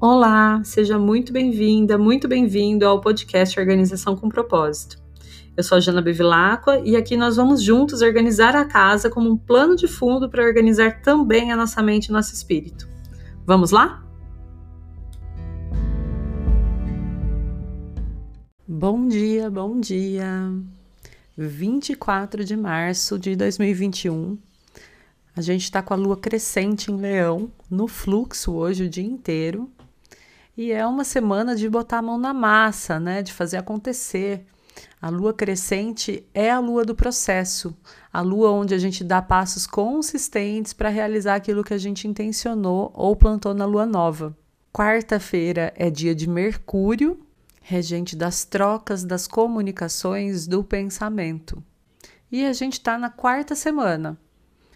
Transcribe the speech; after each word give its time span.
Olá, 0.00 0.62
seja 0.62 0.96
muito 0.96 1.32
bem-vinda, 1.32 1.98
muito 1.98 2.28
bem-vindo 2.28 2.86
ao 2.86 3.00
podcast 3.00 3.58
Organização 3.58 4.14
com 4.14 4.28
Propósito. 4.28 4.96
Eu 5.56 5.64
sou 5.64 5.76
a 5.76 5.80
Jana 5.80 6.00
Bevilacqua 6.00 6.78
e 6.84 6.94
aqui 6.94 7.16
nós 7.16 7.34
vamos 7.34 7.60
juntos 7.60 8.00
organizar 8.00 8.54
a 8.54 8.64
casa 8.64 9.10
como 9.10 9.28
um 9.28 9.36
plano 9.36 9.74
de 9.74 9.88
fundo 9.88 10.30
para 10.30 10.44
organizar 10.44 11.02
também 11.02 11.50
a 11.50 11.56
nossa 11.56 11.82
mente 11.82 12.06
e 12.06 12.12
nosso 12.12 12.32
espírito. 12.32 12.88
Vamos 13.44 13.72
lá? 13.72 14.06
Bom 18.68 19.08
dia, 19.08 19.50
bom 19.50 19.80
dia. 19.80 20.48
24 21.36 22.44
de 22.44 22.56
março 22.56 23.18
de 23.18 23.34
2021. 23.34 24.38
A 25.34 25.40
gente 25.40 25.64
está 25.64 25.82
com 25.82 25.92
a 25.92 25.96
lua 25.96 26.16
crescente 26.16 26.92
em 26.92 26.96
Leão, 26.96 27.50
no 27.68 27.88
fluxo 27.88 28.52
hoje 28.52 28.84
o 28.84 28.88
dia 28.88 29.04
inteiro. 29.04 29.68
E 30.58 30.72
é 30.72 30.84
uma 30.84 31.04
semana 31.04 31.54
de 31.54 31.70
botar 31.70 31.98
a 31.98 32.02
mão 32.02 32.18
na 32.18 32.34
massa, 32.34 32.98
né? 32.98 33.22
De 33.22 33.32
fazer 33.32 33.58
acontecer. 33.58 34.44
A 35.00 35.08
lua 35.08 35.32
crescente 35.32 36.26
é 36.34 36.50
a 36.50 36.58
lua 36.58 36.84
do 36.84 36.96
processo, 36.96 37.72
a 38.12 38.20
lua 38.20 38.50
onde 38.50 38.74
a 38.74 38.78
gente 38.78 39.04
dá 39.04 39.22
passos 39.22 39.68
consistentes 39.68 40.72
para 40.72 40.88
realizar 40.88 41.36
aquilo 41.36 41.62
que 41.62 41.74
a 41.74 41.78
gente 41.78 42.08
intencionou 42.08 42.90
ou 42.92 43.14
plantou 43.14 43.54
na 43.54 43.64
lua 43.64 43.86
nova. 43.86 44.36
Quarta-feira 44.72 45.72
é 45.76 45.90
dia 45.90 46.12
de 46.12 46.28
Mercúrio, 46.28 47.20
regente 47.62 48.16
das 48.16 48.44
trocas, 48.44 49.04
das 49.04 49.28
comunicações, 49.28 50.48
do 50.48 50.64
pensamento. 50.64 51.62
E 52.32 52.44
a 52.44 52.52
gente 52.52 52.74
está 52.74 52.98
na 52.98 53.10
quarta 53.10 53.54
semana. 53.54 54.18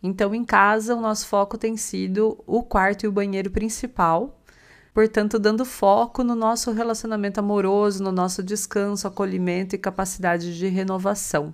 Então, 0.00 0.32
em 0.36 0.44
casa, 0.44 0.94
o 0.94 1.00
nosso 1.00 1.26
foco 1.26 1.58
tem 1.58 1.76
sido 1.76 2.40
o 2.46 2.62
quarto 2.62 3.02
e 3.02 3.08
o 3.08 3.12
banheiro 3.12 3.50
principal 3.50 4.40
portanto, 4.94 5.40
dando 5.40 5.64
foco 5.64 6.22
no 6.22 6.36
nosso 6.36 6.70
relacionamento 6.70 7.40
amoroso, 7.40 8.02
no 8.02 8.12
nosso 8.12 8.42
descanso, 8.42 9.08
acolhimento 9.08 9.74
e 9.74 9.78
capacidade 9.78 10.56
de 10.56 10.68
renovação. 10.68 11.52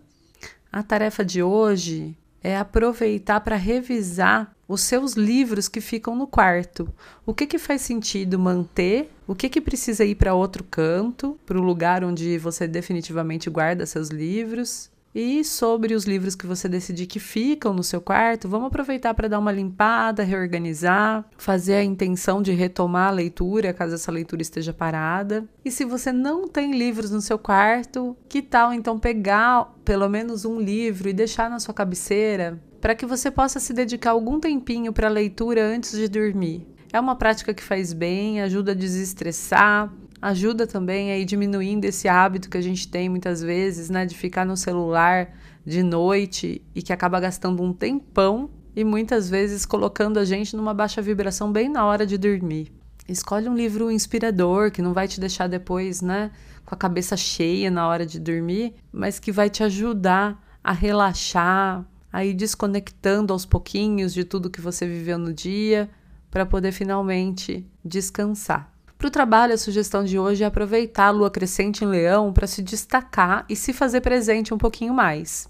A 0.70 0.82
tarefa 0.82 1.24
de 1.24 1.42
hoje 1.42 2.14
é 2.42 2.56
aproveitar 2.56 3.40
para 3.40 3.56
revisar 3.56 4.54
os 4.68 4.82
seus 4.82 5.14
livros 5.14 5.68
que 5.68 5.80
ficam 5.80 6.14
no 6.14 6.26
quarto. 6.26 6.92
O 7.26 7.34
que, 7.34 7.46
que 7.46 7.58
faz 7.58 7.80
sentido 7.80 8.38
manter? 8.38 9.10
O 9.26 9.34
que, 9.34 9.48
que 9.48 9.60
precisa 9.60 10.04
ir 10.04 10.14
para 10.14 10.34
outro 10.34 10.62
canto, 10.62 11.38
para 11.44 11.58
o 11.58 11.62
lugar 11.62 12.04
onde 12.04 12.38
você 12.38 12.68
definitivamente 12.68 13.50
guarda 13.50 13.84
seus 13.86 14.10
livros? 14.10 14.90
E 15.12 15.44
sobre 15.44 15.94
os 15.94 16.04
livros 16.04 16.36
que 16.36 16.46
você 16.46 16.68
decidir 16.68 17.06
que 17.06 17.18
ficam 17.18 17.74
no 17.74 17.82
seu 17.82 18.00
quarto, 18.00 18.48
vamos 18.48 18.68
aproveitar 18.68 19.12
para 19.12 19.28
dar 19.28 19.40
uma 19.40 19.50
limpada, 19.50 20.22
reorganizar, 20.22 21.24
fazer 21.36 21.74
a 21.74 21.84
intenção 21.84 22.40
de 22.40 22.52
retomar 22.52 23.08
a 23.08 23.12
leitura, 23.12 23.72
caso 23.72 23.96
essa 23.96 24.12
leitura 24.12 24.40
esteja 24.40 24.72
parada. 24.72 25.44
E 25.64 25.70
se 25.70 25.84
você 25.84 26.12
não 26.12 26.46
tem 26.46 26.78
livros 26.78 27.10
no 27.10 27.20
seu 27.20 27.38
quarto, 27.38 28.16
que 28.28 28.40
tal 28.40 28.72
então 28.72 29.00
pegar 29.00 29.74
pelo 29.84 30.08
menos 30.08 30.44
um 30.44 30.60
livro 30.60 31.08
e 31.08 31.12
deixar 31.12 31.50
na 31.50 31.58
sua 31.58 31.74
cabeceira 31.74 32.60
para 32.80 32.94
que 32.94 33.04
você 33.04 33.30
possa 33.30 33.58
se 33.60 33.74
dedicar 33.74 34.12
algum 34.12 34.38
tempinho 34.38 34.92
para 34.92 35.08
a 35.08 35.10
leitura 35.10 35.66
antes 35.66 35.92
de 35.92 36.08
dormir? 36.08 36.66
É 36.92 36.98
uma 36.98 37.14
prática 37.14 37.54
que 37.54 37.62
faz 37.62 37.92
bem, 37.92 38.40
ajuda 38.40 38.72
a 38.72 38.74
desestressar, 38.74 39.92
ajuda 40.20 40.66
também 40.66 41.10
a 41.10 41.18
ir 41.18 41.24
diminuindo 41.24 41.84
esse 41.84 42.08
hábito 42.08 42.50
que 42.50 42.58
a 42.58 42.62
gente 42.62 42.88
tem 42.88 43.08
muitas 43.08 43.40
vezes, 43.40 43.88
né, 43.88 44.04
de 44.04 44.16
ficar 44.16 44.44
no 44.44 44.56
celular 44.56 45.32
de 45.64 45.82
noite 45.82 46.62
e 46.74 46.82
que 46.82 46.92
acaba 46.92 47.20
gastando 47.20 47.62
um 47.62 47.72
tempão 47.72 48.50
e 48.74 48.84
muitas 48.84 49.28
vezes 49.28 49.64
colocando 49.64 50.18
a 50.18 50.24
gente 50.24 50.56
numa 50.56 50.74
baixa 50.74 51.02
vibração 51.02 51.50
bem 51.50 51.68
na 51.68 51.84
hora 51.84 52.06
de 52.06 52.16
dormir. 52.18 52.72
Escolhe 53.08 53.48
um 53.48 53.56
livro 53.56 53.90
inspirador 53.90 54.70
que 54.70 54.82
não 54.82 54.92
vai 54.92 55.08
te 55.08 55.18
deixar 55.18 55.48
depois, 55.48 56.00
né, 56.00 56.30
com 56.64 56.74
a 56.74 56.78
cabeça 56.78 57.16
cheia 57.16 57.70
na 57.70 57.88
hora 57.88 58.06
de 58.06 58.20
dormir, 58.20 58.74
mas 58.92 59.18
que 59.18 59.32
vai 59.32 59.50
te 59.50 59.64
ajudar 59.64 60.40
a 60.62 60.72
relaxar, 60.72 61.84
a 62.12 62.24
ir 62.24 62.34
desconectando 62.34 63.32
aos 63.32 63.44
pouquinhos 63.44 64.12
de 64.12 64.24
tudo 64.24 64.50
que 64.50 64.60
você 64.60 64.86
viveu 64.86 65.18
no 65.18 65.32
dia, 65.32 65.90
para 66.30 66.46
poder 66.46 66.70
finalmente 66.70 67.66
descansar. 67.84 68.69
Para 69.00 69.08
o 69.08 69.10
trabalho, 69.10 69.54
a 69.54 69.56
sugestão 69.56 70.04
de 70.04 70.18
hoje 70.18 70.44
é 70.44 70.46
aproveitar 70.46 71.06
a 71.06 71.10
lua 71.10 71.30
crescente 71.30 71.82
em 71.82 71.86
leão 71.86 72.34
para 72.34 72.46
se 72.46 72.60
destacar 72.60 73.46
e 73.48 73.56
se 73.56 73.72
fazer 73.72 74.02
presente 74.02 74.52
um 74.52 74.58
pouquinho 74.58 74.92
mais. 74.92 75.48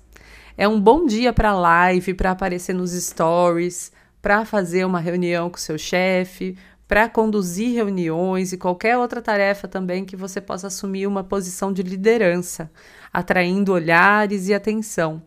É 0.56 0.68
um 0.68 0.80
bom 0.80 1.04
dia 1.04 1.32
para 1.32 1.52
live, 1.52 2.14
para 2.14 2.30
aparecer 2.30 2.72
nos 2.72 2.92
stories, 2.92 3.90
para 4.22 4.44
fazer 4.44 4.84
uma 4.84 5.00
reunião 5.00 5.50
com 5.50 5.58
seu 5.58 5.76
chefe, 5.76 6.56
para 6.86 7.08
conduzir 7.08 7.74
reuniões 7.74 8.52
e 8.52 8.56
qualquer 8.56 8.96
outra 8.96 9.20
tarefa 9.20 9.66
também 9.66 10.04
que 10.04 10.14
você 10.14 10.40
possa 10.40 10.68
assumir 10.68 11.08
uma 11.08 11.24
posição 11.24 11.72
de 11.72 11.82
liderança, 11.82 12.70
atraindo 13.12 13.72
olhares 13.72 14.46
e 14.46 14.54
atenção. 14.54 15.20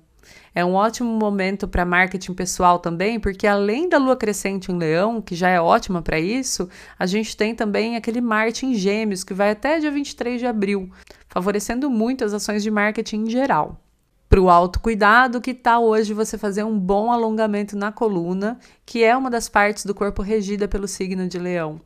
É 0.56 0.64
um 0.64 0.74
ótimo 0.74 1.10
momento 1.10 1.68
para 1.68 1.84
marketing 1.84 2.34
pessoal 2.34 2.78
também, 2.78 3.20
porque 3.20 3.48
além 3.48 3.90
da 3.90 3.98
lua 3.98 4.16
crescente 4.16 4.72
em 4.72 4.78
leão, 4.78 5.20
que 5.20 5.36
já 5.36 5.50
é 5.50 5.60
ótima 5.60 6.02
para 6.02 6.20
isso, 6.20 6.70
a 6.98 7.08
gente 7.08 7.36
tem 7.36 7.56
também 7.56 7.96
aquele 7.96 8.22
Marte 8.22 8.66
em 8.66 8.76
Gêmeos, 8.76 9.24
que 9.24 9.34
vai 9.34 9.50
até 9.50 9.80
dia 9.80 9.90
23 9.90 10.40
de 10.40 10.46
abril, 10.46 10.92
favorecendo 11.28 11.90
muito 11.90 12.24
as 12.24 12.34
ações 12.34 12.62
de 12.62 12.70
marketing 12.70 13.24
em 13.24 13.30
geral. 13.32 13.80
Para 14.30 14.42
o 14.42 14.50
autocuidado, 14.50 15.42
que 15.42 15.54
tal 15.54 15.84
hoje 15.86 16.14
você 16.14 16.38
fazer 16.38 16.64
um 16.64 16.78
bom 16.78 17.12
alongamento 17.12 17.76
na 17.76 17.92
coluna, 17.92 18.60
que 18.86 19.04
é 19.04 19.16
uma 19.18 19.30
das 19.30 19.50
partes 19.50 19.86
do 19.86 19.96
corpo 19.96 20.22
regida 20.22 20.68
pelo 20.68 20.88
signo 20.88 21.28
de 21.28 21.40
leão? 21.40 21.82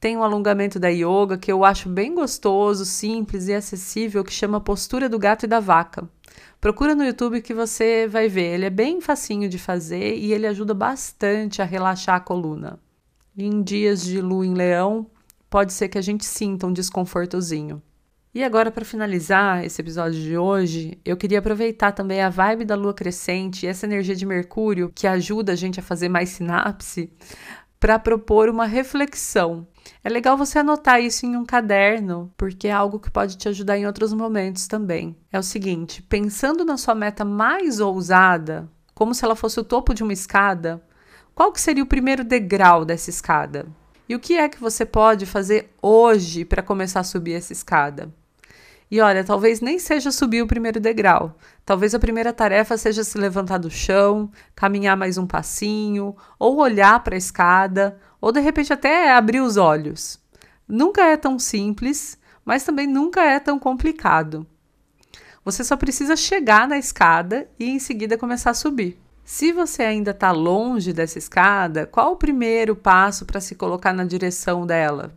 Tem 0.00 0.16
um 0.16 0.22
alongamento 0.22 0.80
da 0.80 0.88
yoga 0.88 1.36
que 1.36 1.52
eu 1.52 1.64
acho 1.64 1.88
bem 1.88 2.14
gostoso, 2.14 2.86
simples 2.86 3.48
e 3.48 3.54
acessível, 3.54 4.24
que 4.24 4.32
chama 4.32 4.60
Postura 4.60 5.08
do 5.08 5.18
Gato 5.18 5.44
e 5.44 5.46
da 5.46 5.60
Vaca. 5.60 6.08
Procura 6.60 6.94
no 6.94 7.02
YouTube 7.02 7.40
que 7.40 7.54
você 7.54 8.06
vai 8.06 8.28
ver. 8.28 8.54
Ele 8.54 8.66
é 8.66 8.70
bem 8.70 9.00
facinho 9.00 9.48
de 9.48 9.58
fazer 9.58 10.16
e 10.16 10.32
ele 10.32 10.46
ajuda 10.46 10.74
bastante 10.74 11.62
a 11.62 11.64
relaxar 11.64 12.16
a 12.16 12.20
coluna. 12.20 12.78
Em 13.36 13.62
dias 13.62 14.02
de 14.02 14.20
lua 14.20 14.44
em 14.44 14.52
leão, 14.52 15.06
pode 15.48 15.72
ser 15.72 15.88
que 15.88 15.96
a 15.96 16.02
gente 16.02 16.26
sinta 16.26 16.66
um 16.66 16.72
desconfortozinho. 16.72 17.82
E 18.34 18.44
agora, 18.44 18.70
para 18.70 18.84
finalizar 18.84 19.64
esse 19.64 19.80
episódio 19.80 20.20
de 20.20 20.36
hoje, 20.36 20.98
eu 21.02 21.16
queria 21.16 21.38
aproveitar 21.38 21.92
também 21.92 22.20
a 22.20 22.28
vibe 22.28 22.66
da 22.66 22.76
lua 22.76 22.92
crescente 22.92 23.64
e 23.64 23.66
essa 23.66 23.86
energia 23.86 24.14
de 24.14 24.26
Mercúrio 24.26 24.92
que 24.94 25.06
ajuda 25.06 25.52
a 25.52 25.56
gente 25.56 25.80
a 25.80 25.82
fazer 25.82 26.10
mais 26.10 26.28
sinapse 26.28 27.10
para 27.80 27.98
propor 27.98 28.50
uma 28.50 28.66
reflexão 28.66 29.66
é 30.02 30.08
legal 30.08 30.36
você 30.36 30.58
anotar 30.58 31.00
isso 31.00 31.26
em 31.26 31.36
um 31.36 31.44
caderno, 31.44 32.32
porque 32.36 32.68
é 32.68 32.72
algo 32.72 32.98
que 32.98 33.10
pode 33.10 33.36
te 33.36 33.48
ajudar 33.48 33.76
em 33.76 33.86
outros 33.86 34.12
momentos 34.12 34.66
também. 34.66 35.16
É 35.30 35.38
o 35.38 35.42
seguinte: 35.42 36.02
pensando 36.02 36.64
na 36.64 36.76
sua 36.76 36.94
meta 36.94 37.24
mais 37.24 37.80
ousada, 37.80 38.68
como 38.94 39.14
se 39.14 39.24
ela 39.24 39.36
fosse 39.36 39.60
o 39.60 39.64
topo 39.64 39.92
de 39.94 40.02
uma 40.02 40.12
escada, 40.12 40.82
qual 41.34 41.52
que 41.52 41.60
seria 41.60 41.82
o 41.82 41.86
primeiro 41.86 42.24
degrau 42.24 42.84
dessa 42.84 43.10
escada? 43.10 43.66
E 44.08 44.14
o 44.14 44.20
que 44.20 44.36
é 44.36 44.48
que 44.48 44.60
você 44.60 44.84
pode 44.84 45.24
fazer 45.24 45.72
hoje 45.80 46.44
para 46.44 46.62
começar 46.62 47.00
a 47.00 47.04
subir 47.04 47.34
essa 47.34 47.52
escada? 47.52 48.12
E 48.90 49.00
olha, 49.00 49.22
talvez 49.22 49.60
nem 49.60 49.78
seja 49.78 50.10
subir 50.10 50.42
o 50.42 50.48
primeiro 50.48 50.80
degrau. 50.80 51.36
Talvez 51.64 51.94
a 51.94 51.98
primeira 51.98 52.32
tarefa 52.32 52.76
seja 52.76 53.04
se 53.04 53.16
levantar 53.16 53.58
do 53.58 53.70
chão, 53.70 54.30
caminhar 54.54 54.96
mais 54.96 55.16
um 55.16 55.26
passinho, 55.26 56.16
ou 56.38 56.58
olhar 56.58 57.02
para 57.04 57.14
a 57.14 57.18
escada, 57.18 57.96
ou 58.20 58.32
de 58.32 58.40
repente 58.40 58.72
até 58.72 59.12
abrir 59.12 59.40
os 59.40 59.56
olhos. 59.56 60.18
Nunca 60.66 61.02
é 61.02 61.16
tão 61.16 61.38
simples, 61.38 62.18
mas 62.44 62.64
também 62.64 62.86
nunca 62.86 63.22
é 63.22 63.38
tão 63.38 63.60
complicado. 63.60 64.44
Você 65.44 65.62
só 65.62 65.76
precisa 65.76 66.16
chegar 66.16 66.66
na 66.66 66.76
escada 66.76 67.48
e 67.58 67.70
em 67.70 67.78
seguida 67.78 68.18
começar 68.18 68.50
a 68.50 68.54
subir. 68.54 69.00
Se 69.24 69.52
você 69.52 69.84
ainda 69.84 70.10
está 70.10 70.32
longe 70.32 70.92
dessa 70.92 71.16
escada, 71.16 71.86
qual 71.86 72.12
o 72.12 72.16
primeiro 72.16 72.74
passo 72.74 73.24
para 73.24 73.40
se 73.40 73.54
colocar 73.54 73.92
na 73.92 74.04
direção 74.04 74.66
dela? 74.66 75.16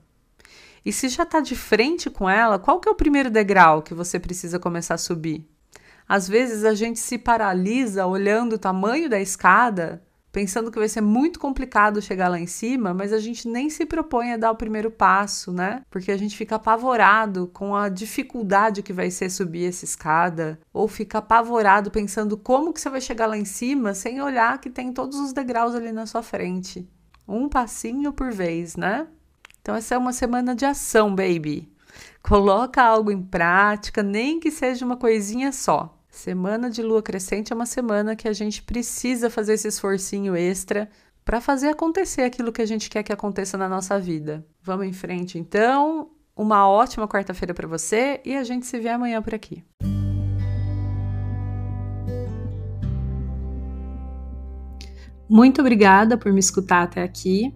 E 0.86 0.92
se 0.92 1.08
já 1.08 1.24
está 1.24 1.40
de 1.40 1.56
frente 1.56 2.10
com 2.10 2.30
ela, 2.30 2.60
qual 2.60 2.80
que 2.80 2.90
é 2.90 2.92
o 2.92 2.96
primeiro 2.96 3.30
degrau 3.30 3.82
que 3.82 3.94
você 3.94 4.20
precisa 4.20 4.60
começar 4.60 4.96
a 4.96 4.98
subir? 4.98 5.48
Às 6.08 6.28
vezes 6.28 6.66
a 6.66 6.74
gente 6.74 7.00
se 7.00 7.18
paralisa 7.18 8.06
olhando 8.06 8.54
o 8.54 8.60
tamanho 8.60 9.10
da 9.10 9.20
escada, 9.20 10.04
pensando 10.34 10.72
que 10.72 10.80
vai 10.80 10.90
ser 10.90 11.00
muito 11.00 11.40
complicado 11.40 12.02
chegar 12.02 12.28
lá 12.28 12.40
em 12.40 12.48
cima, 12.48 12.92
mas 12.92 13.14
a 13.14 13.20
gente 13.20 13.48
nem 13.48 13.70
se 13.70 13.86
propõe 13.86 14.34
a 14.34 14.38
dar 14.38 14.52
o 14.52 14.56
primeiro 14.56 14.90
passo, 14.90 15.54
né? 15.54 15.84
Porque 15.92 16.12
a 16.12 16.18
gente 16.18 16.36
fica 16.36 16.56
apavorado 16.56 17.48
com 17.54 17.76
a 17.76 17.88
dificuldade 17.88 18.82
que 18.82 18.92
vai 18.92 19.12
ser 19.12 19.30
subir 19.30 19.70
essa 19.70 19.86
escada, 19.86 20.60
ou 20.74 20.88
fica 20.88 21.20
apavorado 21.20 21.92
pensando 21.92 22.36
como 22.36 22.74
que 22.74 22.82
você 22.82 22.90
vai 22.90 23.00
chegar 23.00 23.28
lá 23.28 23.38
em 23.38 23.46
cima 23.46 23.94
sem 23.94 24.22
olhar 24.22 24.60
que 24.60 24.72
tem 24.72 24.92
todos 24.92 25.20
os 25.20 25.34
degraus 25.34 25.76
ali 25.76 25.92
na 25.92 26.08
sua 26.08 26.24
frente. 26.24 26.90
Um 27.28 27.48
passinho 27.48 28.12
por 28.12 28.32
vez, 28.32 28.76
né? 28.76 29.08
Então 29.64 29.76
essa 29.78 29.96
é 29.96 29.98
uma 29.98 30.12
semana 30.12 30.54
de 30.54 30.66
ação, 30.66 31.16
baby. 31.16 31.72
Coloca 32.22 32.84
algo 32.84 33.10
em 33.10 33.24
prática, 33.24 34.04
nem 34.04 34.38
que 34.38 34.52
seja 34.52 34.86
uma 34.86 34.98
coisinha 34.98 35.54
só. 35.54 35.98
Semana 36.10 36.70
de 36.70 36.84
lua 36.84 37.02
crescente 37.02 37.54
é 37.54 37.56
uma 37.56 37.66
semana 37.66 38.14
que 38.14 38.28
a 38.28 38.34
gente 38.34 38.62
precisa 38.62 39.30
fazer 39.30 39.54
esse 39.54 39.70
esforcinho 39.70 40.36
extra 40.36 40.90
para 41.24 41.40
fazer 41.40 41.70
acontecer 41.70 42.24
aquilo 42.24 42.52
que 42.52 42.62
a 42.62 42.66
gente 42.66 42.90
quer 42.90 43.04
que 43.04 43.14
aconteça 43.14 43.58
na 43.58 43.70
nossa 43.70 43.98
vida. 43.98 44.46
Vamos 44.62 44.86
em 44.86 44.92
frente, 44.92 45.40
então. 45.40 46.12
Uma 46.36 46.68
ótima 46.68 47.08
quarta-feira 47.08 47.54
para 47.54 47.68
você 47.68 48.20
e 48.26 48.36
a 48.36 48.44
gente 48.44 48.66
se 48.66 48.78
vê 48.80 48.90
amanhã 48.90 49.22
por 49.22 49.34
aqui. 49.34 49.64
Muito 55.30 55.62
obrigada 55.62 56.18
por 56.18 56.34
me 56.34 56.40
escutar 56.40 56.84
até 56.84 57.02
aqui. 57.02 57.56